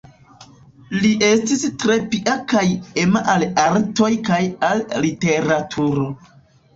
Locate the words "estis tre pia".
1.25-2.33